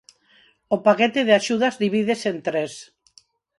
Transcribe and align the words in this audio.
O 0.75 0.77
paquete 0.87 1.19
de 1.27 1.33
axudas 1.39 1.79
divídese 1.83 2.27
en 2.33 2.37
tres. 2.47 2.73